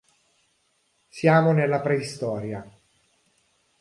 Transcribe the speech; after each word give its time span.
Siamo 1.19 1.51
nella 1.51 1.79
preistoria. 1.79 2.65